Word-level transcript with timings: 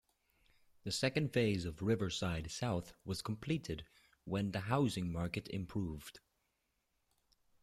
The 0.83 0.91
second 0.91 1.31
phase 1.31 1.63
of 1.63 1.83
Riverside 1.83 2.49
South 2.49 2.95
was 3.05 3.21
completed 3.21 3.85
when 4.23 4.49
the 4.49 4.61
housing 4.61 5.11
market 5.11 5.47
improved. 5.49 6.21